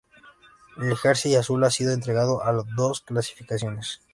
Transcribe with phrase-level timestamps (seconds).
[0.79, 4.01] El jersey azul ha sido entregado a dos clasificaciones.